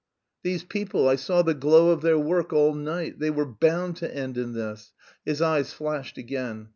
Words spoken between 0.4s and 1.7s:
"These people! I saw the